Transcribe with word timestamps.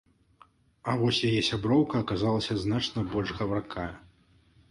А 0.93 0.95
вось 1.01 1.19
яе 1.31 1.41
сяброўка 1.49 2.01
аказалася 2.05 2.57
значна 2.63 3.05
больш 3.13 3.35
гаваркая. 3.43 3.89